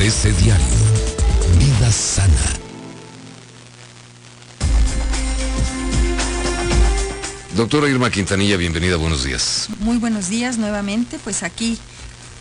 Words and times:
ABC 0.00 0.34
Diario. 0.34 0.64
Vida 1.58 1.92
sana. 1.92 2.26
Doctora 7.54 7.86
Irma 7.86 8.10
Quintanilla, 8.10 8.56
bienvenida, 8.56 8.96
buenos 8.96 9.24
días. 9.24 9.68
Muy 9.80 9.98
buenos 9.98 10.30
días 10.30 10.56
nuevamente, 10.56 11.18
pues 11.22 11.42
aquí 11.42 11.78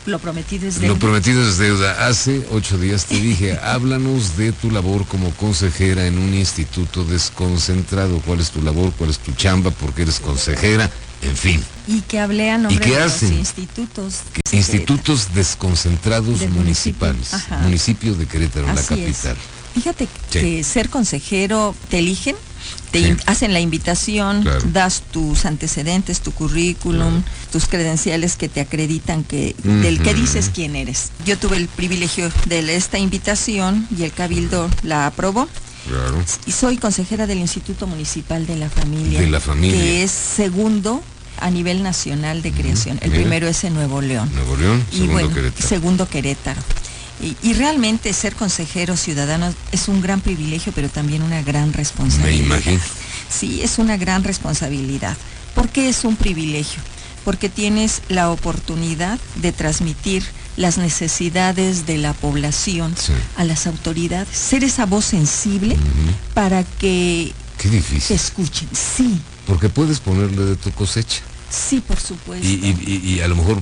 lo 0.06 0.20
prometido 0.20 0.70
es 0.70 0.82
Lo 0.82 0.98
prometido 0.98 1.46
es 1.46 1.58
deuda. 1.58 2.08
Hace 2.08 2.48
ocho 2.54 2.78
días 2.78 3.08
te 3.08 3.16
dije, 3.16 3.60
háblanos 3.62 4.38
de 4.38 4.54
tu 4.54 4.72
labor 4.72 5.06
como 5.06 5.32
consejera 5.32 6.08
en 6.08 6.18
un 6.18 6.34
instituto 6.34 7.04
desconcentrado. 7.04 8.22
¿Cuál 8.26 8.40
es 8.40 8.52
tu 8.52 8.62
labor? 8.62 8.94
¿Cuál 8.98 9.10
es 9.10 9.20
tu 9.20 9.34
chamba? 9.34 9.72
¿Por 9.72 9.94
qué 9.94 10.04
eres 10.04 10.22
consejera? 10.22 10.90
En 11.22 11.36
fin. 11.36 11.62
Y 11.88 12.02
que 12.02 12.20
hablé 12.20 12.50
a 12.52 12.58
nombre 12.58 12.86
qué 12.86 12.96
de 12.96 13.02
hacen? 13.04 13.30
los 13.32 13.40
institutos. 13.40 14.16
Institutos 14.52 15.34
desconcentrados 15.34 16.48
municipales. 16.50 17.32
municipio. 17.64 18.16
De 18.16 18.26
Querétaro, 18.26 18.68
la 18.68 18.80
es. 18.80 18.88
capital. 18.88 19.36
Fíjate 19.74 20.08
Sí. 20.32 20.40
que 20.40 20.64
ser 20.64 20.90
consejero 20.90 21.76
te 21.90 22.00
eligen, 22.00 22.36
te 22.92 23.04
Sí. 23.16 23.18
hacen 23.28 23.54
la 23.54 23.60
invitación, 23.60 24.42
Claro. 24.42 24.62
das 24.74 25.04
tus 25.12 25.46
antecedentes, 25.46 26.22
tu 26.22 26.32
currículum, 26.32 27.24
tus 27.52 27.68
credenciales 27.68 28.36
que 28.36 28.50
te 28.50 28.62
acreditan 28.62 29.24
que 29.24 29.56
del 29.64 30.02
que 30.02 30.14
dices 30.14 30.50
quién 30.54 30.76
eres. 30.76 31.12
Yo 31.26 31.38
tuve 31.38 31.58
el 31.58 31.68
privilegio 31.68 32.32
de 32.48 32.76
esta 32.76 32.98
invitación 32.98 33.88
y 33.96 34.04
el 34.04 34.12
cabildo 34.12 34.70
la 34.84 35.06
aprobó. 35.06 35.48
Claro. 35.88 36.24
Y 36.46 36.52
soy 36.52 36.78
consejera 36.78 37.26
del 37.28 37.40
Instituto 37.40 37.88
Municipal 37.88 38.46
de 38.46 38.56
la 38.58 38.70
Familia. 38.70 39.20
De 39.22 39.28
la 39.28 39.40
Familia. 39.40 39.80
Que 39.80 40.04
es 40.04 40.12
segundo 40.12 41.02
a 41.40 41.50
nivel 41.50 41.84
nacional 41.84 42.42
de 42.42 42.52
creación. 42.52 43.00
El 43.02 43.12
mira. 43.12 43.22
primero 43.22 43.48
es 43.48 43.64
en 43.64 43.74
Nuevo 43.74 44.02
León. 44.02 44.30
Nuevo 44.34 44.58
León, 44.58 44.86
y 44.92 44.96
segundo 44.96 45.14
bueno, 45.14 45.34
Querétaro. 45.34 45.68
segundo 45.68 46.10
Querétaro. 46.10 46.62
Y, 47.22 47.36
y 47.42 47.54
realmente 47.54 48.14
ser 48.14 48.36
consejero 48.36 48.96
ciudadano 48.96 49.54
es 49.72 49.88
un 49.88 50.02
gran 50.02 50.22
privilegio, 50.22 50.72
pero 50.74 50.90
también 50.90 51.22
una 51.22 51.42
gran 51.42 51.74
responsabilidad. 51.74 52.40
Me 52.40 52.46
imagino. 52.46 52.82
Sí, 53.30 53.62
es 53.62 53.78
una 53.78 53.98
gran 53.98 54.24
responsabilidad. 54.24 55.16
¿Por 55.56 55.70
qué 55.70 55.90
es 55.90 56.04
un 56.04 56.16
privilegio? 56.16 56.82
Porque 57.26 57.50
tienes 57.50 58.02
la 58.08 58.32
oportunidad 58.32 59.20
de 59.36 59.52
transmitir 59.52 60.24
las 60.60 60.78
necesidades 60.78 61.86
de 61.88 61.98
la 61.98 62.14
población 62.14 62.94
Sí. 62.98 63.14
a 63.38 63.44
las 63.46 63.66
autoridades, 63.66 64.28
ser 64.38 64.64
esa 64.64 64.86
voz 64.86 65.06
sensible 65.06 65.78
para 66.34 66.64
que 66.64 67.32
Qué 67.58 67.70
difícil. 67.70 68.08
te 68.10 68.14
escuchen. 68.16 68.68
Sí, 68.74 69.20
Porque 69.48 69.70
puedes 69.70 70.00
ponerle 70.00 70.46
de 70.46 70.56
tu 70.58 70.70
cosecha. 70.72 71.22
sí, 71.50 71.80
por 71.82 72.00
supuesto. 72.00 72.46
Y, 72.48 72.76
y- 72.86 73.22
a 73.22 73.28
lo 73.30 73.36
mejor 73.38 73.58
eh, 73.58 73.62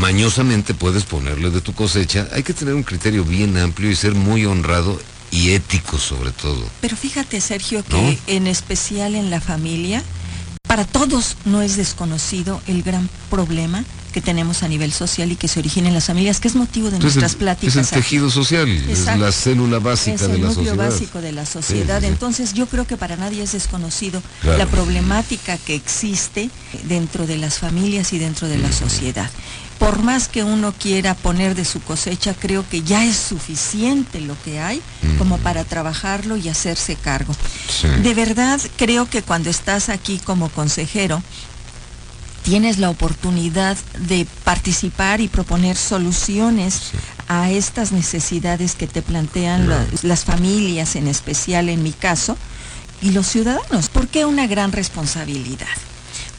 mañosamente 0.00 0.74
puedes 0.74 1.04
ponerle 1.04 1.50
de 1.50 1.60
tu 1.60 1.72
cosecha. 1.74 2.28
Hay 2.32 2.42
que 2.42 2.54
tener 2.54 2.74
un 2.74 2.82
criterio 2.82 3.24
bien 3.24 3.56
amplio 3.58 3.90
y 3.90 3.96
ser 3.96 4.14
muy 4.14 4.46
honrado 4.46 4.98
y 5.30 5.50
ético 5.50 5.98
sobre 5.98 6.30
todo. 6.30 6.64
Pero 6.80 6.96
fíjate, 6.96 7.40
Sergio, 7.40 7.84
que 7.84 7.96
¿No? 8.00 8.16
en 8.28 8.46
especial 8.46 9.14
en 9.16 9.28
la 9.30 9.40
familia, 9.40 10.02
para 10.66 10.84
todos 10.84 11.36
no 11.44 11.62
es 11.62 11.76
desconocido 11.76 12.60
el 12.66 12.82
gran 12.82 13.08
problema 13.30 13.84
que 14.12 14.20
tenemos 14.22 14.62
a 14.62 14.68
nivel 14.68 14.92
social 14.92 15.30
y 15.30 15.36
que 15.36 15.46
se 15.46 15.60
origina 15.60 15.88
en 15.88 15.94
las 15.94 16.06
familias, 16.06 16.40
que 16.40 16.48
es 16.48 16.56
motivo 16.56 16.90
de 16.90 16.98
nuestras 16.98 17.32
el- 17.32 17.38
pláticas. 17.38 17.76
es 17.76 17.92
el 17.92 17.98
tejido 17.98 18.30
social, 18.30 18.66
es 18.88 19.04
la 19.04 19.30
célula 19.30 19.78
básica 19.78 20.14
es 20.14 20.20
de 20.22 20.26
el 20.36 20.40
la 20.42 20.48
núcleo 20.48 20.64
sociedad. 20.72 20.90
básico 20.90 21.20
de 21.20 21.32
la 21.32 21.44
sociedad. 21.44 21.96
Sí, 21.98 22.00
sí, 22.00 22.06
sí. 22.06 22.12
Entonces 22.12 22.54
yo 22.54 22.66
creo 22.66 22.86
que 22.86 22.96
para 22.96 23.16
nadie 23.16 23.42
es 23.42 23.52
desconocido 23.52 24.22
Claro. 24.40 24.56
la 24.58 24.66
problemática 24.66 25.58
que 25.58 25.74
existe 25.74 26.48
dentro 26.88 27.26
de 27.26 27.36
las 27.36 27.58
familias 27.58 28.12
y 28.14 28.18
dentro 28.18 28.48
de 28.48 28.56
la 28.56 28.72
sociedad. 28.72 29.30
Por 29.78 30.02
más 30.02 30.28
que 30.28 30.42
uno 30.42 30.72
quiera 30.72 31.14
poner 31.14 31.54
de 31.54 31.64
su 31.64 31.80
cosecha, 31.80 32.34
creo 32.34 32.66
que 32.68 32.82
ya 32.82 33.04
es 33.04 33.16
suficiente 33.16 34.20
lo 34.20 34.34
que 34.42 34.58
hay 34.60 34.80
como 35.18 35.36
para 35.38 35.64
trabajarlo 35.64 36.36
y 36.36 36.48
hacerse 36.48 36.96
cargo. 36.96 37.34
Sí. 37.68 37.86
De 38.02 38.14
verdad, 38.14 38.60
creo 38.76 39.08
que 39.08 39.22
cuando 39.22 39.50
estás 39.50 39.88
aquí 39.90 40.18
como 40.18 40.48
consejero, 40.48 41.22
tienes 42.42 42.78
la 42.78 42.90
oportunidad 42.90 43.76
de 43.98 44.26
participar 44.44 45.20
y 45.20 45.28
proponer 45.28 45.76
soluciones 45.76 46.92
a 47.28 47.50
estas 47.50 47.92
necesidades 47.92 48.76
que 48.76 48.86
te 48.86 49.02
plantean 49.02 49.66
Claro. 49.66 49.84
la- 50.02 50.08
las 50.08 50.24
familias, 50.24 50.96
en 50.96 51.08
especial 51.08 51.68
en 51.68 51.82
mi 51.82 51.92
caso, 51.92 52.36
y 53.02 53.10
los 53.10 53.26
ciudadanos. 53.26 53.88
¿Por 53.88 54.08
qué 54.08 54.24
una 54.24 54.46
gran 54.46 54.72
responsabilidad? 54.72 55.66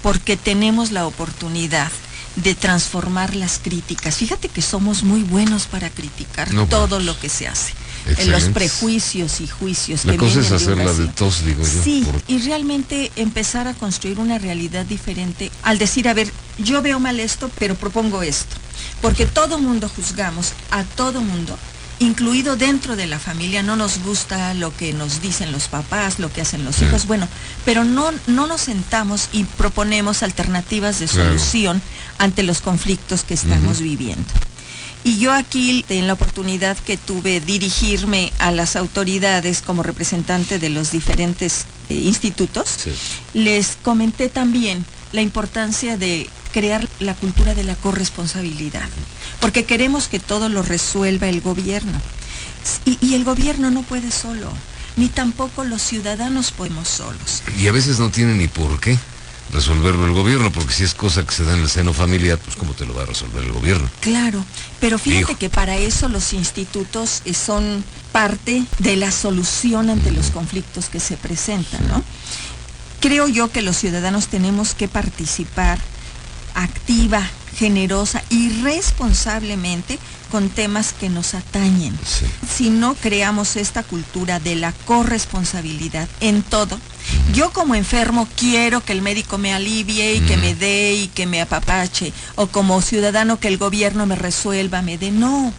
Porque 0.02 0.38
tenemos 0.38 0.92
la 0.92 1.06
oportunidad 1.06 1.92
de 2.38 2.56
transformar 2.56 3.36
las 3.36 3.60
críticas. 3.60 4.16
Fíjate 4.16 4.48
que 4.50 4.62
somos 4.62 5.04
muy 5.04 5.24
buenos 5.24 5.66
para 5.66 5.90
criticar 5.90 6.54
No, 6.54 6.66
todo 6.68 6.88
pues, 6.98 7.04
lo 7.06 7.20
que 7.20 7.30
se 7.30 7.48
hace. 7.48 7.74
En 8.20 8.32
los 8.32 8.46
prejuicios 8.46 9.42
y 9.42 9.48
juicios 9.48 10.06
La 10.06 10.14
que 10.14 10.20
cosa 10.20 10.40
es 10.40 10.50
de 10.50 10.56
hacerla 10.56 10.84
de 10.86 10.92
Eurasia. 10.92 11.12
tos, 11.16 11.44
digo 11.44 11.64
yo. 11.64 11.84
Sí, 11.84 12.04
por- 12.10 12.22
y 12.28 12.38
realmente 12.40 13.12
empezar 13.18 13.68
a 13.68 13.74
construir 13.74 14.20
una 14.20 14.38
realidad 14.38 14.86
diferente 14.86 15.52
al 15.64 15.78
decir, 15.78 16.08
a 16.08 16.14
ver, 16.14 16.32
yo 16.58 16.82
veo 16.82 17.00
mal 17.00 17.20
esto, 17.20 17.52
pero 17.60 17.76
propongo 17.76 18.22
esto. 18.24 18.56
Porque 19.02 19.26
todo 19.26 19.58
mundo 19.60 19.90
juzgamos, 19.94 20.54
a 20.72 20.84
todo 20.84 21.20
mundo, 21.22 21.58
incluido 22.00 22.56
dentro 22.56 22.96
de 22.96 23.08
la 23.08 23.18
familia, 23.20 23.64
no 23.64 23.76
nos 23.76 24.00
gusta 24.04 24.54
lo 24.54 24.76
que 24.76 24.94
nos 24.94 25.22
dicen 25.22 25.52
los 25.52 25.68
papás, 25.68 26.20
lo 26.20 26.32
que 26.32 26.42
hacen 26.42 26.64
los 26.64 26.82
hijos, 26.82 27.08
bueno, 27.08 27.28
pero 27.66 27.84
no, 27.84 28.12
no 28.28 28.46
nos 28.48 28.62
sentamos 28.62 29.30
y 29.34 29.44
proponemos 29.46 30.22
alternativas 30.24 31.00
de 31.00 31.08
Claro. 31.08 31.30
solución 31.30 31.82
ante 32.20 32.44
los 32.44 32.62
conflictos 32.62 33.24
que 33.24 33.34
estamos 33.34 33.80
viviendo. 33.82 34.26
Y 35.04 35.20
yo 35.20 35.32
aquí, 35.32 35.86
en 35.90 36.06
la 36.08 36.14
oportunidad 36.14 36.78
que 36.78 36.98
tuve 36.98 37.40
dirigirme 37.40 38.34
a 38.40 38.52
las 38.52 38.76
autoridades 38.76 39.62
como 39.62 39.82
representante 39.82 40.60
de 40.60 40.70
los 40.70 40.92
diferentes 40.92 41.66
eh, 41.90 41.94
institutos, 41.96 42.68
Sí. 42.84 42.92
les 43.34 43.78
comenté 43.82 44.28
también 44.30 44.86
la 45.14 45.22
importancia 45.22 45.98
de 45.98 46.30
crear 46.52 46.86
la 47.00 47.14
cultura 47.14 47.54
de 47.56 47.64
la 47.64 47.76
corresponsabilidad, 47.76 48.90
porque 49.40 49.66
queremos 49.66 50.08
que 50.08 50.20
todo 50.20 50.50
lo 50.50 50.62
resuelva 50.62 51.28
el 51.28 51.42
gobierno. 51.42 52.00
Y, 52.86 52.98
y 53.02 53.16
el 53.16 53.24
gobierno 53.24 53.72
no 53.72 53.84
puede 53.84 54.12
solo, 54.12 54.52
ni 54.98 55.08
tampoco 55.08 55.64
los 55.64 55.82
ciudadanos 55.82 56.52
podemos 56.52 56.88
solos. 56.88 57.44
Y 57.60 57.68
a 57.68 57.72
veces 57.72 58.00
no 58.00 58.10
tiene 58.10 58.34
ni 58.34 58.48
por 58.48 58.80
qué 58.80 58.98
resolverlo 59.52 60.06
el 60.06 60.14
gobierno, 60.14 60.52
porque 60.52 60.74
si 60.74 60.84
es 60.84 60.94
cosa 60.94 61.26
que 61.26 61.34
se 61.34 61.44
da 61.44 61.56
en 61.56 61.62
el 61.62 61.70
seno 61.70 61.94
familiar, 61.94 62.38
pues 62.38 62.56
cómo 62.56 62.74
te 62.74 62.86
lo 62.86 62.94
va 62.94 63.04
a 63.04 63.06
resolver 63.06 63.44
el 63.44 63.52
gobierno. 63.52 63.90
Claro, 64.02 64.44
pero 64.80 65.00
fíjate 65.00 65.32
Hijo. 65.32 65.40
que 65.40 65.50
para 65.50 65.78
eso 65.78 66.10
los 66.10 66.34
institutos 66.34 67.22
eh, 67.26 67.34
son 67.34 67.84
parte 68.12 68.64
de 68.80 68.96
la 68.96 69.12
solución 69.12 69.90
ante 69.90 70.12
los 70.12 70.32
conflictos 70.32 70.90
que 70.90 71.00
se 71.00 71.18
presentan, 71.18 71.88
¿no? 71.88 72.04
Creo 73.00 73.28
yo 73.28 73.52
que 73.52 73.62
los 73.62 73.78
ciudadanos 73.78 74.28
tenemos 74.28 74.74
que 74.74 74.88
participar 74.88 75.80
activa, 76.56 77.22
generosa 77.58 78.24
y 78.30 78.50
responsablemente 78.62 79.98
con 80.32 80.50
temas 80.50 80.94
que 80.94 81.10
nos 81.10 81.34
atañen. 81.34 81.98
Sí. 82.06 82.26
Si 82.48 82.70
no 82.70 82.96
creamos 82.96 83.56
esta 83.56 83.84
cultura 83.84 84.40
de 84.40 84.56
la 84.56 84.72
corresponsabilidad 84.72 86.08
en 86.20 86.44
todo, 86.44 86.78
yo 87.34 87.52
como 87.52 87.76
enfermo 87.76 88.28
quiero 88.36 88.82
que 88.82 88.94
el 88.94 89.02
médico 89.02 89.38
me 89.38 89.54
alivie 89.54 90.16
y 90.16 90.20
que 90.22 90.38
me 90.38 90.56
dé 90.56 90.94
y 90.94 91.08
que 91.08 91.26
me 91.26 91.42
apapache, 91.42 92.14
o 92.36 92.48
como 92.48 92.82
ciudadano 92.82 93.40
que 93.40 93.48
el 93.48 93.58
gobierno 93.58 94.06
me 94.06 94.16
resuelva, 94.16 94.82
me 94.82 94.98
dé. 94.98 95.12
No, 95.12 95.54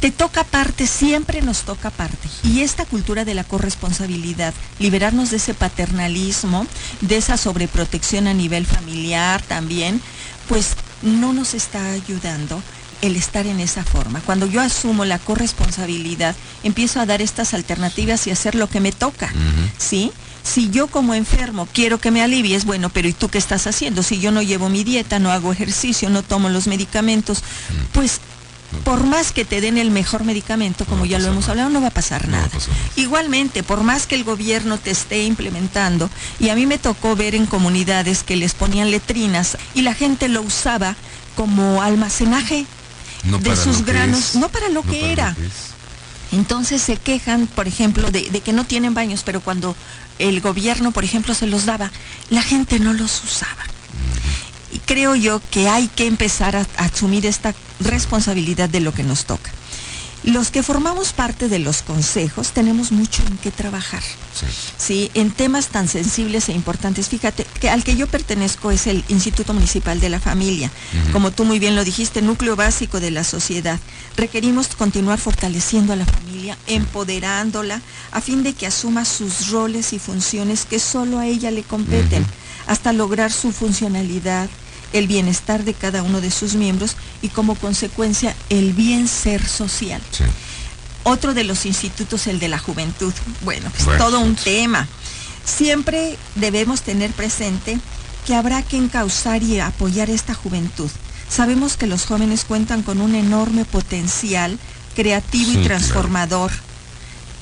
te 0.00 0.10
toca 0.10 0.44
parte, 0.44 0.86
siempre 0.86 1.42
nos 1.42 1.62
toca 1.62 1.90
parte. 1.90 2.28
Y 2.42 2.60
esta 2.60 2.84
cultura 2.84 3.24
de 3.24 3.34
la 3.34 3.44
corresponsabilidad, 3.44 4.54
liberarnos 4.78 5.30
de 5.30 5.36
ese 5.36 5.54
paternalismo, 5.54 6.66
de 7.02 7.16
esa 7.16 7.36
sobreprotección 7.36 8.26
a 8.26 8.34
nivel 8.34 8.66
familiar 8.66 9.42
también, 9.42 10.00
pues 10.48 10.74
no 11.02 11.32
nos 11.32 11.54
está 11.54 11.92
ayudando 11.92 12.62
el 13.02 13.16
estar 13.16 13.46
en 13.46 13.60
esa 13.60 13.84
forma. 13.84 14.20
Cuando 14.20 14.46
yo 14.46 14.60
asumo 14.60 15.04
la 15.04 15.18
corresponsabilidad, 15.18 16.36
empiezo 16.62 17.00
a 17.00 17.06
dar 17.06 17.22
estas 17.22 17.54
alternativas 17.54 18.26
y 18.26 18.30
hacer 18.30 18.54
lo 18.54 18.68
que 18.68 18.80
me 18.80 18.92
toca, 18.92 19.32
¿sí? 19.78 20.12
Si 20.42 20.70
yo 20.70 20.86
como 20.86 21.14
enfermo 21.14 21.68
quiero 21.72 21.98
que 21.98 22.10
me 22.10 22.22
alivies, 22.22 22.64
bueno, 22.64 22.90
pero 22.90 23.08
¿y 23.08 23.12
tú 23.12 23.28
qué 23.28 23.38
estás 23.38 23.66
haciendo? 23.66 24.02
Si 24.02 24.20
yo 24.20 24.32
no 24.32 24.42
llevo 24.42 24.68
mi 24.68 24.84
dieta, 24.84 25.18
no 25.18 25.30
hago 25.30 25.52
ejercicio, 25.52 26.10
no 26.10 26.22
tomo 26.22 26.48
los 26.48 26.66
medicamentos, 26.66 27.42
pues 27.92 28.20
por 28.84 29.04
más 29.04 29.32
que 29.32 29.44
te 29.44 29.60
den 29.60 29.78
el 29.78 29.90
mejor 29.90 30.24
medicamento, 30.24 30.84
como 30.84 31.04
ya 31.04 31.18
lo 31.18 31.26
hemos 31.28 31.40
nada. 31.42 31.50
hablado, 31.52 31.70
no 31.70 31.80
va 31.80 31.88
a 31.88 31.90
pasar 31.90 32.26
No 32.28 32.32
va 32.32 32.38
a 32.38 32.40
nada. 32.42 32.52
pasar. 32.52 32.74
Igualmente, 32.96 33.62
por 33.62 33.82
más 33.82 34.06
que 34.06 34.14
el 34.14 34.24
gobierno 34.24 34.78
te 34.78 34.90
esté 34.90 35.24
implementando, 35.24 36.08
y 36.38 36.48
a 36.50 36.54
mí 36.54 36.66
me 36.66 36.78
tocó 36.78 37.16
ver 37.16 37.34
en 37.34 37.46
comunidades 37.46 38.22
que 38.22 38.36
les 38.36 38.54
ponían 38.54 38.90
letrinas 38.90 39.56
y 39.74 39.82
la 39.82 39.94
gente 39.94 40.28
lo 40.28 40.42
usaba 40.42 40.96
como 41.36 41.82
almacenaje 41.82 42.66
No 43.24 43.38
de 43.38 43.56
sus 43.56 43.84
granos, 43.84 44.34
no 44.36 44.48
para 44.48 44.68
lo 44.68 44.82
que 44.82 45.00
para 45.00 45.12
era. 45.12 45.28
lo 45.30 45.34
que 45.36 45.46
es. 45.46 45.52
Entonces 46.32 46.80
se 46.80 46.96
quejan, 46.96 47.48
por 47.48 47.66
ejemplo, 47.66 48.10
de, 48.10 48.30
de 48.30 48.40
que 48.40 48.52
no 48.52 48.64
tienen 48.64 48.94
baños, 48.94 49.22
pero 49.24 49.40
cuando 49.40 49.74
el 50.20 50.40
gobierno, 50.40 50.92
por 50.92 51.02
ejemplo, 51.04 51.34
se 51.34 51.46
los 51.48 51.66
daba, 51.66 51.90
la 52.30 52.42
gente 52.42 52.78
no 52.78 52.92
los 52.92 53.24
usaba. 53.24 53.64
Creo 54.86 55.14
yo 55.14 55.40
que 55.50 55.68
hay 55.68 55.88
que 55.88 56.06
empezar 56.06 56.56
a, 56.56 56.66
a 56.76 56.84
asumir 56.84 57.26
esta 57.26 57.54
responsabilidad 57.80 58.68
de 58.68 58.80
lo 58.80 58.92
que 58.92 59.02
nos 59.02 59.24
toca. 59.24 59.50
Los 60.22 60.50
que 60.50 60.62
formamos 60.62 61.14
parte 61.14 61.48
de 61.48 61.58
los 61.58 61.80
consejos 61.80 62.52
tenemos 62.52 62.92
mucho 62.92 63.22
en 63.26 63.38
qué 63.38 63.50
trabajar. 63.50 64.02
Sí. 64.34 64.46
Sí, 64.76 65.10
en 65.14 65.30
temas 65.30 65.68
tan 65.68 65.88
sensibles 65.88 66.50
e 66.50 66.52
importantes. 66.52 67.08
Fíjate 67.08 67.46
que 67.58 67.70
al 67.70 67.84
que 67.84 67.96
yo 67.96 68.06
pertenezco 68.06 68.70
es 68.70 68.86
el 68.86 69.02
Instituto 69.08 69.54
Municipal 69.54 69.98
de 69.98 70.10
la 70.10 70.20
Familia. 70.20 70.70
Como 71.12 71.30
tú 71.30 71.44
muy 71.44 71.58
bien 71.58 71.74
lo 71.74 71.84
dijiste, 71.84 72.20
núcleo 72.20 72.54
básico 72.54 73.00
de 73.00 73.10
la 73.10 73.24
sociedad. 73.24 73.80
Requerimos 74.16 74.68
continuar 74.68 75.18
fortaleciendo 75.18 75.94
a 75.94 75.96
la 75.96 76.04
familia, 76.04 76.58
empoderándola, 76.66 77.80
a 78.12 78.20
fin 78.20 78.42
de 78.42 78.52
que 78.52 78.66
asuma 78.66 79.06
sus 79.06 79.48
roles 79.48 79.94
y 79.94 79.98
funciones 79.98 80.66
que 80.66 80.80
solo 80.80 81.18
a 81.18 81.26
ella 81.26 81.50
le 81.50 81.62
competen, 81.62 82.26
hasta 82.66 82.92
lograr 82.92 83.32
su 83.32 83.52
funcionalidad, 83.52 84.50
el 84.92 85.06
bienestar 85.06 85.64
de 85.64 85.74
cada 85.74 86.02
uno 86.02 86.20
de 86.20 86.30
sus 86.30 86.54
miembros 86.54 86.96
y 87.22 87.28
como 87.28 87.54
consecuencia 87.54 88.34
el 88.48 88.72
bien 88.72 89.06
ser 89.08 89.46
social. 89.46 90.00
Sí. 90.10 90.24
Otro 91.02 91.32
de 91.34 91.44
los 91.44 91.64
institutos, 91.66 92.26
el 92.26 92.38
de 92.38 92.48
la 92.48 92.58
juventud. 92.58 93.12
Bueno, 93.42 93.70
pues 93.70 93.84
Bueno, 93.86 94.04
todo 94.04 94.20
un 94.20 94.36
sí. 94.36 94.44
tema. 94.44 94.86
Siempre 95.44 96.16
debemos 96.34 96.82
tener 96.82 97.10
presente 97.12 97.78
que 98.26 98.34
habrá 98.34 98.62
que 98.62 98.76
encauzar 98.76 99.42
y 99.42 99.58
apoyar 99.60 100.10
esta 100.10 100.34
juventud. 100.34 100.90
Sabemos 101.28 101.76
que 101.76 101.86
los 101.86 102.04
jóvenes 102.04 102.44
cuentan 102.44 102.82
con 102.82 103.00
un 103.00 103.14
enorme 103.14 103.64
potencial 103.64 104.58
creativo 104.94 105.44
Sí, 105.46 105.50
y 105.52 105.54
claro. 105.62 105.66
transformador 105.68 106.50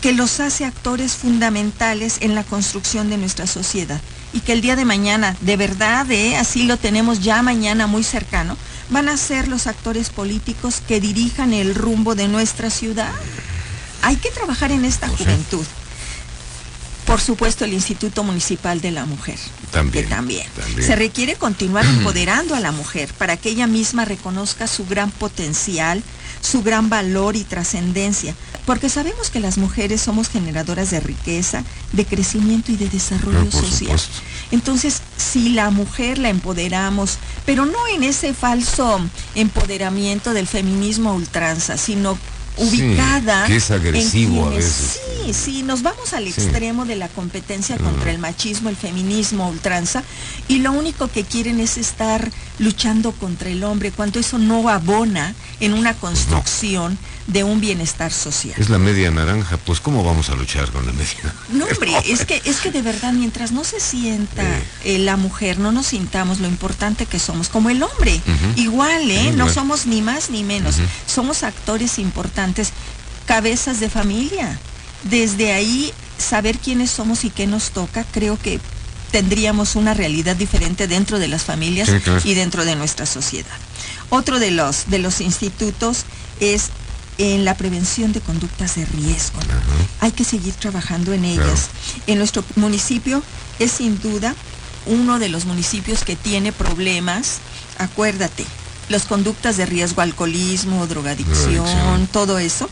que 0.03 0.13
los 0.13 0.39
hace 0.39 0.65
actores 0.65 1.13
fundamentales 1.13 2.19
en 2.21 2.35
la 2.37 2.45
construcción 2.45 3.11
de 3.11 3.17
nuestra 3.17 3.47
sociedad 3.49 4.01
y 4.33 4.41
que 4.41 4.53
el 4.53 4.61
día 4.61 4.77
de 4.77 4.85
mañana, 4.85 5.37
de 5.41 5.57
verdad, 5.57 6.11
¿eh? 6.11 6.37
así 6.37 6.65
lo 6.65 6.77
tenemos 6.77 7.21
ya 7.21 7.43
mañana 7.43 7.87
muy 7.87 8.05
cercano, 8.05 8.57
van 8.91 9.09
a 9.09 9.17
ser 9.17 9.49
los 9.49 9.67
actores 9.67 10.11
políticos 10.11 10.83
que 10.87 11.01
dirijan 11.01 11.53
el 11.53 11.75
rumbo 11.75 12.15
de 12.15 12.29
nuestra 12.29 12.71
ciudad. 12.71 13.11
Hay 14.03 14.17
que 14.17 14.31
trabajar 14.31 14.71
en 14.73 14.85
esta 14.85 15.07
Pues 15.07 15.19
sí. 15.19 15.25
juventud. 15.25 15.65
Por 17.07 17.21
supuesto, 17.23 17.65
el 17.65 17.73
Instituto 17.73 18.23
Municipal 18.23 18.83
de 18.83 18.91
la 18.91 19.07
Mujer. 19.07 19.39
También, 19.73 20.05
Que 20.05 20.11
también. 20.11 20.47
también. 20.59 20.87
Se 20.87 20.95
requiere 20.95 21.37
continuar 21.37 21.85
empoderando 21.87 22.55
a 22.55 22.61
la 22.61 22.71
mujer 22.71 23.09
para 23.17 23.37
que 23.39 23.49
ella 23.49 23.67
misma 23.67 24.05
reconozca 24.05 24.67
su 24.67 24.85
gran 24.87 25.11
potencial, 25.11 26.03
su 26.43 26.63
gran 26.63 26.91
valor 26.91 27.35
y 27.35 27.45
trascendencia. 27.45 28.35
Porque 28.69 28.91
sabemos 28.91 29.31
que 29.31 29.41
las 29.41 29.57
mujeres 29.57 30.03
somos 30.03 30.29
generadoras 30.29 30.91
de 30.91 31.01
riqueza, 31.01 31.65
de 31.95 32.05
crecimiento 32.05 32.71
y 32.71 32.77
de 32.77 32.91
desarrollo 32.91 33.49
Ah, 33.49 33.51
social. 33.51 33.99
supuesto. 33.99 34.19
Entonces, 34.51 35.01
si 35.17 35.49
la 35.49 35.71
mujer 35.71 36.19
la 36.19 36.29
empoderamos, 36.29 37.17
pero 37.47 37.65
no 37.65 37.79
en 37.95 38.03
ese 38.03 38.35
falso 38.35 39.01
empoderamiento 39.35 40.35
del 40.35 40.47
feminismo 40.47 41.15
ultranza, 41.15 41.79
sino 41.79 42.19
Sí, 42.59 42.65
ubicada 42.83 43.47
que 43.47 43.57
es 43.57 43.71
agresivo 43.71 44.43
en 44.43 44.47
a 44.47 44.49
quienes- 44.51 44.65
veces. 44.65 45.01
Sí, 45.27 45.35
sí, 45.35 45.63
nos 45.63 45.83
vamos 45.83 46.13
al 46.15 46.25
Sí. 46.25 46.31
extremo 46.31 46.85
de 46.87 46.97
la 46.97 47.09
competencia 47.09 47.77
contra 47.77 48.11
el 48.11 48.19
machismo, 48.19 48.69
el 48.71 48.77
feminismo, 48.77 49.49
ultranza, 49.49 50.03
y 50.49 50.59
lo 50.61 50.73
único 50.73 51.09
que 51.09 51.25
quieren 51.25 51.61
es 51.61 51.77
estar 51.77 52.31
luchando 52.59 53.13
contra 53.13 53.51
el 53.51 53.63
hombre, 53.63 53.93
cuando 53.93 54.19
eso 54.19 54.39
no 54.39 54.69
abona 54.69 55.35
en 55.61 55.75
una 55.75 55.95
construcción 55.95 56.99
de 57.27 57.45
un 57.45 57.61
bienestar 57.61 58.11
social. 58.11 58.55
Es 58.57 58.71
la 58.71 58.79
media 58.79 59.11
naranja, 59.11 59.59
pues 59.59 59.81
¿cómo 59.81 60.03
vamos 60.03 60.31
a 60.31 60.35
luchar 60.35 60.71
con 60.71 60.87
la 60.87 60.93
media? 60.93 61.35
No, 61.51 61.67
hombre, 61.67 61.93
es 62.07 62.25
que, 62.25 62.41
es 62.47 62.57
que 62.61 62.71
de 62.71 62.81
verdad, 62.81 63.13
mientras 63.13 63.53
no 63.53 63.65
se 63.65 63.81
sienta 63.81 64.43
eh, 64.85 64.99
la 64.99 65.17
mujer, 65.19 65.59
no 65.59 65.71
nos 65.71 65.89
sintamos 65.89 66.41
lo 66.41 66.49
importante 66.49 67.05
que 67.05 67.19
somos, 67.19 67.51
como 67.51 67.69
el 67.69 67.83
hombre, 67.83 68.19
igual, 68.57 69.11
¿eh? 69.11 69.29
Sí, 69.31 69.37
No 69.37 69.49
somos 69.53 69.85
ni 69.87 70.01
más 70.01 70.31
ni 70.31 70.43
menos, 70.43 70.77
somos 71.07 71.43
actores 71.43 71.99
importantes, 71.99 72.48
cabezas 73.27 73.81
de 73.81 73.89
familia. 73.91 74.59
Desde 75.05 75.53
ahí, 75.53 75.93
saber 76.19 76.59
quiénes 76.59 76.91
somos 76.91 77.25
y 77.25 77.31
qué 77.31 77.47
nos 77.47 77.71
toca, 77.71 78.05
creo 78.13 78.39
que 78.39 78.61
tendríamos 79.11 79.77
una 79.77 79.95
realidad 79.95 80.37
diferente 80.37 80.87
dentro 80.87 81.19
de 81.19 81.29
las 81.29 81.43
familias 81.45 81.89
Sí, 81.89 81.99
claro. 82.01 82.21
y 82.25 82.35
dentro 82.35 82.65
de 82.65 82.77
nuestra 82.77 83.07
sociedad. 83.07 83.57
Otro 84.11 84.39
de 84.39 84.51
los, 84.51 84.91
de 84.91 84.99
los 84.99 85.21
institutos 85.21 86.05
es 86.41 86.67
en 87.19 87.45
la 87.45 87.57
prevención 87.57 88.13
de 88.13 88.21
conductas 88.21 88.77
de 88.77 88.85
riesgo. 88.87 89.41
Hay 90.01 90.13
que 90.13 90.25
seguir 90.25 90.55
trabajando 90.55 91.13
en 91.13 91.25
ellas. 91.25 91.69
En 92.07 92.19
nuestro 92.19 92.45
municipio 92.57 93.23
es 93.59 93.73
sin 93.73 94.01
duda 94.01 94.35
uno 94.87 95.19
de 95.19 95.29
los 95.29 95.45
municipios 95.45 96.05
que 96.05 96.15
tiene 96.17 96.53
problemas, 96.53 97.39
acuérdate, 97.79 98.45
las 98.89 99.05
conductas 99.05 99.57
de 99.57 99.67
riesgo, 99.67 100.03
alcoholismo, 100.03 100.87
drogadicción, 100.87 101.55
Drogadicción. 101.55 102.07
todo 102.09 102.39
eso. 102.39 102.69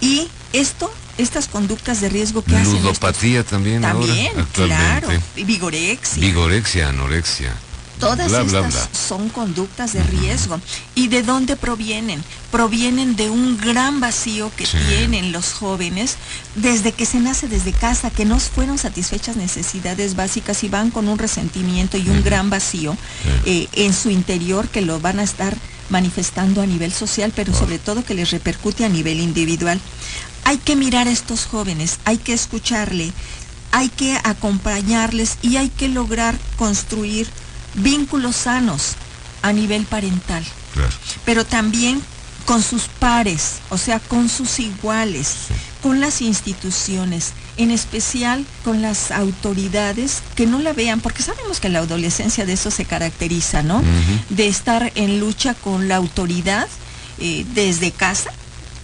Y 0.00 0.28
esto, 0.52 0.92
estas 1.18 1.48
conductas 1.48 2.00
de 2.00 2.08
riesgo 2.08 2.42
que 2.42 2.56
hacen 2.56 2.82
Ludopatía 2.82 3.44
también, 3.44 3.82
también, 3.82 4.32
ahora, 4.36 4.48
claro, 4.52 5.08
vigorexia. 5.36 6.20
Vigorexia, 6.20 6.88
anorexia. 6.88 7.54
Todas 8.02 8.30
bla, 8.30 8.40
estas 8.42 8.72
bla. 8.72 8.88
son 8.92 9.28
conductas 9.28 9.92
de 9.92 10.02
riesgo. 10.02 10.60
¿Y 10.94 11.08
de 11.08 11.22
dónde 11.22 11.56
provienen? 11.56 12.22
Provienen 12.50 13.16
de 13.16 13.30
un 13.30 13.56
gran 13.58 14.00
vacío 14.00 14.50
que 14.56 14.66
Sí. 14.66 14.76
tienen 14.88 15.32
los 15.32 15.52
jóvenes 15.52 16.16
desde 16.56 16.92
que 16.92 17.06
se 17.06 17.20
nace 17.20 17.48
desde 17.48 17.72
casa, 17.72 18.10
que 18.10 18.24
no 18.24 18.38
fueron 18.40 18.76
satisfechas 18.76 19.36
necesidades 19.36 20.16
básicas 20.16 20.64
y 20.64 20.68
van 20.68 20.90
con 20.90 21.08
un 21.08 21.18
resentimiento 21.18 21.96
y 21.96 22.08
un 22.08 22.22
gran 22.22 22.50
vacío 22.50 22.96
eh, 23.46 23.68
en 23.72 23.92
su 23.94 24.10
interior 24.10 24.68
que 24.68 24.82
lo 24.82 24.98
van 25.00 25.18
a 25.20 25.22
estar 25.22 25.56
manifestando 25.90 26.60
a 26.62 26.66
nivel 26.66 26.92
social, 26.92 27.32
pero 27.34 27.54
sobre 27.54 27.78
todo 27.78 28.04
que 28.04 28.14
les 28.14 28.30
repercute 28.30 28.84
a 28.84 28.88
nivel 28.88 29.20
individual. 29.20 29.80
Hay 30.44 30.58
que 30.58 30.74
mirar 30.74 31.06
a 31.06 31.12
estos 31.12 31.44
jóvenes, 31.46 31.98
hay 32.04 32.18
que 32.18 32.32
escucharle, 32.32 33.12
hay 33.70 33.88
que 33.90 34.18
acompañarles 34.24 35.38
y 35.42 35.56
hay 35.56 35.68
que 35.68 35.88
lograr 35.88 36.36
construir 36.56 37.28
vínculos 37.74 38.36
sanos 38.36 38.92
a 39.42 39.52
nivel 39.52 39.84
parental, 39.86 40.44
Claro. 40.74 40.90
pero 41.24 41.44
también 41.44 42.00
con 42.46 42.62
sus 42.62 42.84
pares, 42.84 43.54
o 43.70 43.78
sea, 43.78 44.00
con 44.00 44.28
sus 44.28 44.58
iguales, 44.58 45.34
con 45.82 46.00
las 46.00 46.20
instituciones, 46.22 47.32
en 47.56 47.70
especial 47.70 48.44
con 48.64 48.82
las 48.82 49.10
autoridades 49.10 50.22
que 50.34 50.46
no 50.46 50.58
la 50.60 50.72
vean, 50.72 51.00
porque 51.00 51.22
sabemos 51.22 51.60
que 51.60 51.68
la 51.68 51.80
adolescencia 51.80 52.44
de 52.46 52.54
eso 52.54 52.70
se 52.70 52.84
caracteriza, 52.84 53.62
¿no? 53.62 53.82
De 54.30 54.48
estar 54.48 54.90
en 54.96 55.20
lucha 55.20 55.54
con 55.54 55.88
la 55.88 55.96
autoridad 55.96 56.66
eh, 57.18 57.44
desde 57.54 57.90
casa, 57.92 58.30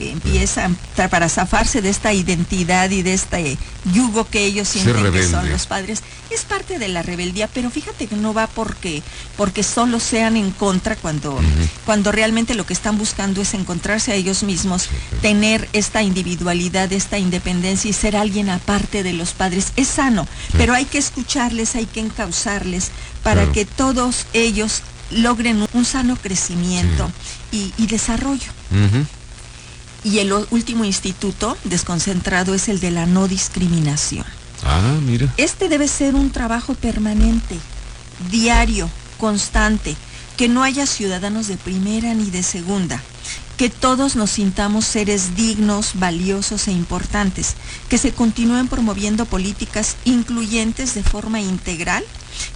empiezan 0.00 0.76
para 1.10 1.28
zafarse 1.28 1.82
de 1.82 1.88
esta 1.90 2.12
identidad 2.12 2.90
y 2.90 3.02
de 3.02 3.14
este 3.14 3.58
yugo 3.92 4.24
que 4.28 4.44
ellos 4.44 4.68
sienten 4.68 4.94
que 5.12 5.26
son 5.30 5.50
los 5.50 5.66
padres. 5.66 6.02
Es 6.30 6.42
parte 6.42 6.78
de 6.78 6.88
la 6.88 7.02
rebeldía, 7.02 7.48
pero 7.48 7.70
fíjate 7.70 8.06
que 8.06 8.14
no 8.16 8.34
va 8.34 8.46
porque, 8.48 9.02
porque 9.36 9.62
solo 9.62 9.98
sean 9.98 10.36
en 10.36 10.50
contra 10.50 10.94
cuando, 10.94 11.40
cuando 11.86 12.12
realmente 12.12 12.54
lo 12.54 12.66
que 12.66 12.74
están 12.74 12.98
buscando 12.98 13.40
es 13.40 13.54
encontrarse 13.54 14.12
a 14.12 14.14
ellos 14.14 14.42
mismos, 14.42 14.88
tener 15.22 15.68
esta 15.72 16.02
individualidad, 16.02 16.92
esta 16.92 17.18
independencia 17.18 17.88
y 17.88 17.94
ser 17.94 18.14
alguien 18.16 18.50
aparte 18.50 19.02
de 19.02 19.14
los 19.14 19.32
padres. 19.32 19.72
Es 19.76 19.88
sano, 19.88 20.28
pero 20.52 20.74
hay 20.74 20.84
que 20.84 20.98
escucharles, 20.98 21.74
hay 21.76 21.86
que 21.86 22.00
encauzarles 22.00 22.90
para 23.22 23.40
Claro. 23.40 23.52
que 23.52 23.64
todos 23.64 24.26
ellos 24.32 24.82
logren 25.10 25.66
un 25.72 25.84
sano 25.84 26.16
crecimiento 26.16 27.10
y, 27.52 27.72
y 27.78 27.86
desarrollo. 27.86 28.52
Y 30.04 30.18
el 30.18 30.32
último 30.32 30.84
instituto 30.84 31.56
desconcentrado 31.64 32.54
es 32.54 32.68
el 32.68 32.80
de 32.80 32.90
la 32.90 33.06
no 33.06 33.28
discriminación. 33.28 34.24
Ah, 34.64 34.96
mira. 35.02 35.32
Este 35.36 35.68
debe 35.68 35.88
ser 35.88 36.14
un 36.14 36.30
trabajo 36.30 36.74
permanente, 36.74 37.56
diario, 38.30 38.88
constante, 39.18 39.96
que 40.36 40.48
no 40.48 40.62
haya 40.62 40.86
ciudadanos 40.86 41.48
de 41.48 41.56
primera 41.56 42.14
ni 42.14 42.30
de 42.30 42.42
segunda, 42.42 43.02
que 43.58 43.68
todos 43.68 44.14
nos 44.16 44.30
sintamos 44.30 44.84
seres 44.86 45.34
dignos, 45.34 45.90
valiosos 45.94 46.68
e 46.68 46.72
importantes, 46.72 47.54
que 47.90 47.98
se 47.98 48.12
continúen 48.12 48.68
promoviendo 48.68 49.26
políticas 49.26 49.96
incluyentes 50.04 50.94
de 50.94 51.02
forma 51.02 51.40
integral, 51.40 52.04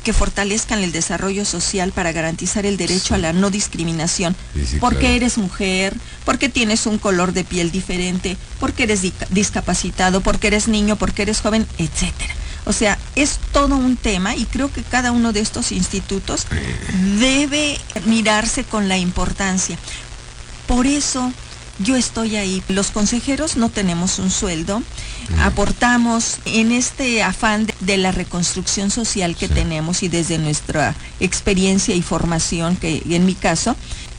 que 0.04 0.12
fortalezcan 0.12 0.78
el 0.78 0.92
desarrollo 0.92 1.44
social 1.44 1.90
para 1.90 2.12
garantizar 2.12 2.64
el 2.66 2.76
derecho 2.76 3.16
a 3.16 3.18
la 3.18 3.32
no 3.32 3.50
discriminación, 3.50 4.36
Sí, 4.54 4.64
sí, 4.64 4.76
porque 4.78 5.00
claro. 5.00 5.14
eres 5.16 5.38
mujer, 5.38 5.96
porque 6.24 6.48
tienes 6.48 6.86
un 6.86 6.98
color 6.98 7.32
de 7.32 7.42
piel 7.42 7.72
diferente, 7.72 8.36
porque 8.60 8.84
eres 8.84 9.02
di- 9.02 9.12
discapacitado, 9.30 10.20
porque 10.20 10.46
eres 10.46 10.68
niño, 10.68 10.94
porque 10.94 11.22
eres 11.22 11.40
joven, 11.40 11.66
etcétera. 11.78 12.32
O 12.64 12.72
sea, 12.72 12.96
es 13.16 13.40
todo 13.52 13.74
un 13.74 13.96
tema 13.96 14.36
y 14.36 14.44
creo 14.44 14.72
que 14.72 14.84
cada 14.84 15.10
uno 15.10 15.32
de 15.32 15.40
estos 15.40 15.72
institutos 15.72 16.46
debe 17.18 17.76
mirarse 18.06 18.62
con 18.62 18.86
la 18.88 18.98
importancia. 18.98 19.76
Por 20.66 20.86
eso 20.86 21.32
yo 21.78 21.96
estoy 21.96 22.36
ahí. 22.36 22.62
Los 22.68 22.90
consejeros 22.90 23.56
no 23.56 23.68
tenemos 23.68 24.18
un 24.18 24.30
sueldo, 24.30 24.82
aportamos 25.40 26.36
en 26.44 26.72
este 26.72 27.22
afán 27.22 27.66
de, 27.66 27.74
de 27.80 27.96
la 27.96 28.12
reconstrucción 28.12 28.90
social 28.90 29.36
que 29.36 29.48
Sí. 29.48 29.54
tenemos 29.54 30.02
y 30.02 30.08
desde 30.08 30.38
nuestra 30.38 30.94
experiencia 31.20 31.94
y 31.94 32.02
formación, 32.02 32.76
que 32.76 33.02
en 33.10 33.26
mi 33.26 33.34
caso, 33.34 33.76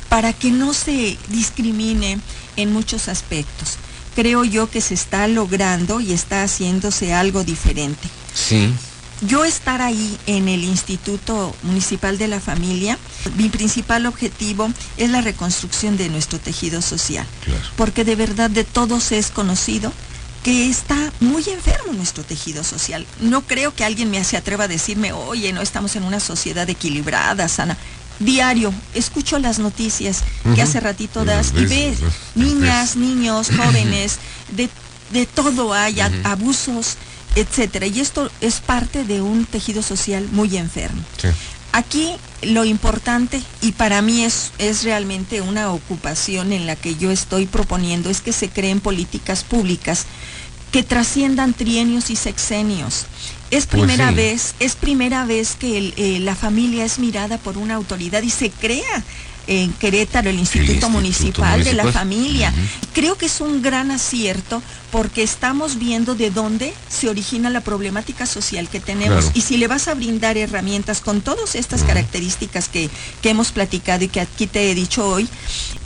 para 0.09 0.33
que 0.33 0.51
no 0.51 0.73
se 0.73 1.17
discrimine 1.29 2.19
en 2.55 2.71
muchos 2.73 3.07
aspectos. 3.07 3.77
Creo 4.15 4.43
yo 4.43 4.69
que 4.69 4.79
se 4.81 4.93
está 4.93 5.27
logrando 5.27 5.99
y 5.99 6.13
está 6.13 6.43
haciéndose 6.43 7.13
algo 7.13 7.43
diferente. 7.43 8.07
Sí. 8.35 8.71
Yo 9.27 9.45
estar 9.45 9.81
ahí 9.81 10.17
en 10.27 10.49
el 10.49 10.63
Instituto 10.63 11.55
Municipal 11.63 12.17
de 12.17 12.27
la 12.27 12.39
Familia, 12.41 12.97
mi 13.37 13.49
principal 13.49 14.05
objetivo 14.05 14.69
es 14.97 15.09
la 15.09 15.21
reconstrucción 15.21 15.95
de 15.97 16.09
nuestro 16.09 16.39
tejido 16.39 16.81
social, 16.81 17.25
Claro. 17.45 17.61
porque 17.77 18.03
de 18.03 18.15
verdad 18.15 18.49
de 18.49 18.63
todos 18.65 19.11
es 19.11 19.29
conocido 19.31 19.93
que 20.43 20.69
está 20.69 20.97
muy 21.21 21.41
enfermo 21.47 21.93
nuestro 21.93 22.23
tejido 22.25 22.65
social. 22.65 23.05
No 23.21 23.43
creo 23.43 23.73
que 23.73 23.85
alguien 23.85 24.11
me 24.11 24.21
se 24.25 24.35
atreva 24.35 24.65
a 24.65 24.67
decirme, 24.67 25.13
oye, 25.13 25.53
no 25.53 25.61
estamos 25.61 25.95
en 25.95 26.03
una 26.03 26.19
sociedad 26.19 26.69
equilibrada, 26.69 27.47
sana. 27.47 27.77
Diario, 28.19 28.73
escucho 28.93 29.39
las 29.39 29.57
noticias 29.59 30.23
que 30.53 30.61
hace 30.61 30.79
ratito 30.81 31.23
das 31.23 31.53
y 31.55 31.65
ves, 31.65 31.99
niñas, 32.35 32.97
niños, 32.97 33.47
jóvenes, 33.55 34.19
de, 34.51 34.69
de 35.11 35.25
todo 35.25 35.73
hay, 35.73 36.01
abusos, 36.25 36.97
etcétera. 37.35 37.87
Y 37.87 37.99
esto 37.99 38.29
es 38.41 38.59
parte 38.59 39.03
de 39.03 39.21
un 39.21 39.45
tejido 39.45 39.81
social 39.81 40.27
muy 40.31 40.57
enfermo. 40.57 41.01
Sí. 41.17 41.29
Aquí 41.71 42.11
lo 42.43 42.65
importante, 42.65 43.41
y 43.61 43.71
para 43.71 44.01
mí 44.03 44.23
es, 44.23 44.51
es 44.59 44.83
realmente 44.83 45.41
una 45.41 45.71
ocupación 45.71 46.53
en 46.53 46.67
la 46.67 46.75
que 46.75 46.95
yo 46.95 47.09
estoy 47.09 47.47
proponiendo, 47.47 48.09
es 48.11 48.21
que 48.21 48.31
se 48.31 48.49
creen 48.49 48.79
políticas 48.79 49.43
públicas 49.43 50.05
que 50.71 50.83
trasciendan 50.83 51.53
trienios 51.53 52.09
y 52.09 52.15
sexenios. 52.15 53.05
Es 53.49 53.65
Pues 53.65 53.81
primera 53.81 54.09
sí. 54.09 54.15
vez, 54.15 54.55
es 54.59 54.75
primera 54.75 55.25
vez 55.25 55.55
que 55.55 55.77
el, 55.77 55.93
eh, 55.97 56.19
la 56.19 56.35
familia 56.35 56.85
es 56.85 56.99
mirada 56.99 57.37
por 57.37 57.57
una 57.57 57.75
autoridad 57.75 58.21
y 58.23 58.29
se 58.29 58.49
crea 58.51 59.03
en 59.47 59.73
Querétaro 59.73 60.29
el 60.29 60.39
Instituto, 60.39 60.71
Instituto 60.73 60.89
Municipal, 60.89 61.63
de 61.63 61.73
la. 61.73 61.91
Familia. 61.91 62.53
Creo 62.93 63.17
que 63.17 63.25
es 63.27 63.41
un 63.41 63.61
gran 63.61 63.91
acierto 63.91 64.61
porque 64.91 65.21
estamos 65.21 65.77
viendo 65.77 66.15
de 66.15 66.31
dónde 66.31 66.73
se 66.89 67.09
origina 67.09 67.49
la 67.49 67.61
problemática 67.61 68.25
social 68.25 68.69
que 68.69 68.79
tenemos 68.79 69.25
Claro. 69.25 69.31
y 69.35 69.41
si 69.41 69.57
le 69.57 69.67
vas 69.67 69.87
a 69.87 69.93
brindar 69.93 70.37
herramientas 70.37 71.01
con 71.01 71.21
todas 71.21 71.55
estas 71.55 71.83
características 71.83 72.69
que, 72.69 72.89
que 73.21 73.29
hemos 73.29 73.51
platicado 73.51 74.03
y 74.03 74.07
que 74.07 74.21
aquí 74.21 74.47
te 74.47 74.71
he 74.71 74.75
dicho 74.75 75.05
hoy, 75.07 75.27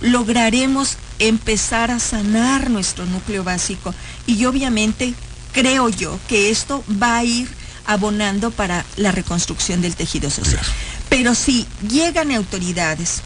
lograremos 0.02 0.98
empezar 1.20 1.92
a 1.92 2.00
sanar 2.00 2.70
nuestro 2.70 3.06
núcleo 3.06 3.44
básico 3.44 3.94
y 4.28 4.46
obviamente 4.46 5.14
creo 5.52 5.90
yo 5.90 6.20
que 6.28 6.50
esto 6.50 6.84
va 7.02 7.18
a 7.18 7.24
ir 7.24 7.50
abonando 7.86 8.52
para 8.52 8.86
la 8.98 9.12
reconstrucción 9.12 9.82
del 9.82 9.96
tejido 9.96 10.30
social. 10.30 10.60
Claro. 10.60 10.74
Pero 11.10 11.36
si 11.36 11.66
llegan 11.90 12.32
autoridades 12.32 13.22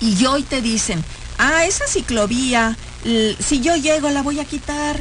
y 0.00 0.24
hoy 0.26 0.42
te 0.42 0.60
dicen, 0.62 1.02
ah, 1.38 1.64
esa 1.64 1.86
ciclovía, 1.86 2.76
si 3.38 3.60
yo 3.60 3.76
llego 3.76 4.10
la 4.10 4.22
voy 4.22 4.40
a 4.40 4.44
quitar, 4.44 5.00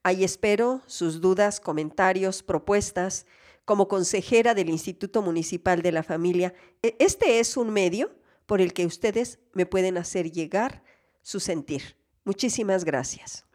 Ahí 0.04 0.24
espero 0.24 0.82
sus 0.86 1.20
dudas, 1.20 1.60
comentarios, 1.60 2.44
propuestas. 2.44 3.26
Como 3.68 3.90
consejera 3.90 4.54
del 4.54 4.70
Instituto 4.70 5.22
Municipal 5.22 5.82
de 5.82 5.92
la 5.92 6.02
Familia, 6.02 6.54
e- 6.82 6.96
este 7.00 7.42
es 7.42 7.58
un 7.58 7.70
medio 7.70 8.16
por 8.46 8.62
el 8.62 8.72
que 8.72 8.86
ustedes 8.86 9.40
me 9.52 9.66
pueden 9.66 9.98
hacer 9.98 10.32
llegar 10.32 10.86
su 11.22 11.42
sentir. 11.42 11.98
Muchísimas 12.24 12.86
gracias. 12.86 13.47